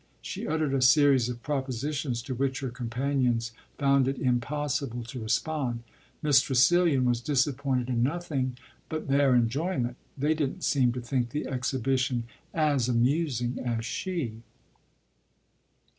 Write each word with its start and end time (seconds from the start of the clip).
She 0.19 0.47
uttered 0.47 0.73
a 0.73 0.81
series 0.81 1.29
of 1.29 1.43
propositions 1.43 2.23
to 2.23 2.33
which 2.33 2.61
her 2.61 2.69
companions 2.71 3.51
found 3.77 4.07
it 4.07 4.17
impossible 4.17 5.03
to 5.03 5.21
respond. 5.21 5.83
Miss 6.23 6.41
Tressilian 6.41 7.05
was 7.05 7.21
disappointed 7.21 7.87
in 7.87 8.01
nothing 8.01 8.57
but 8.89 9.09
their 9.09 9.35
enjoyment: 9.35 9.97
they 10.17 10.33
didn't 10.33 10.63
seem 10.63 10.91
to 10.93 11.01
think 11.01 11.29
the 11.29 11.45
exhibition 11.45 12.23
as 12.51 12.89
amusing 12.89 13.59
as 13.59 13.85
she. 13.85 14.41